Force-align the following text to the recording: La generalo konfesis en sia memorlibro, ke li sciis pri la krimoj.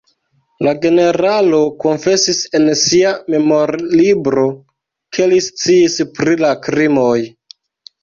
La 0.67 0.71
generalo 0.85 1.59
konfesis 1.83 2.41
en 2.61 2.65
sia 2.85 3.13
memorlibro, 3.35 4.49
ke 5.19 5.31
li 5.31 5.43
sciis 5.53 6.03
pri 6.21 6.39
la 6.45 6.55
krimoj. 6.69 7.17